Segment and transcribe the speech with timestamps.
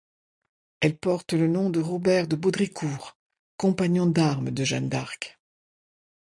[0.79, 3.19] Elle porte le nom de Robert de Baudricourt,
[3.55, 5.37] compagnon d'armes de Jeanne d'Arc.